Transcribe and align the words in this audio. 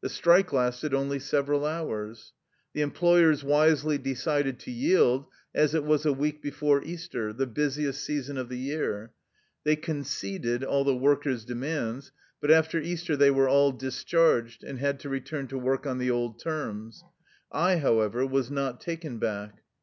The 0.00 0.08
strike 0.08 0.50
lasted 0.54 0.94
only 0.94 1.18
several 1.18 1.66
hours. 1.66 2.32
The 2.72 2.80
employers 2.80 3.44
wisely 3.44 3.98
decided 3.98 4.58
to 4.60 4.70
yield, 4.70 5.26
as 5.54 5.74
it 5.74 5.84
was 5.84 6.06
a 6.06 6.12
week 6.14 6.40
before 6.40 6.82
Easter, 6.82 7.34
the 7.34 7.46
busiest 7.46 8.02
season 8.02 8.38
of 8.38 8.48
the 8.48 8.56
year. 8.56 9.12
They 9.64 9.76
conceded 9.76 10.64
all 10.64 10.84
the 10.84 10.96
workers' 10.96 11.44
demands. 11.44 12.12
But 12.40 12.50
after 12.50 12.80
Easter 12.80 13.14
they 13.14 13.30
were 13.30 13.46
all 13.46 13.72
discharged, 13.72 14.64
and 14.64 14.78
had 14.78 15.00
to 15.00 15.10
return 15.10 15.48
to 15.48 15.58
work 15.58 15.86
on 15.86 15.98
the 15.98 16.10
old 16.10 16.40
terms. 16.40 17.04
I, 17.52 17.76
however, 17.76 18.24
was 18.24 18.50
not 18.50 18.80
taken 18.80 19.18
back. 19.18 19.58